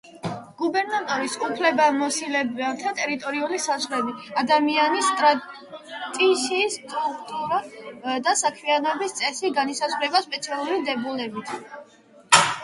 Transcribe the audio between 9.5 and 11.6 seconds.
განისაზღვრება სპეციალური დებულებით.